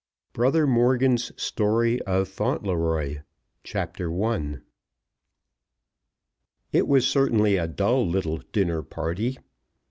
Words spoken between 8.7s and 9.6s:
party.